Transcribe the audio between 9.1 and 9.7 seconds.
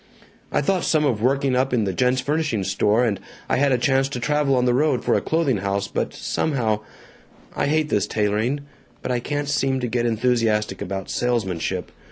I can't